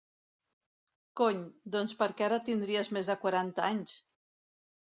Cony, 1.19 1.43
doncs 1.77 1.95
perquè 2.01 2.27
ara 2.29 2.41
tindries 2.49 2.93
més 2.99 3.13
de 3.13 3.17
quaranta 3.27 3.69
anys! 3.71 3.95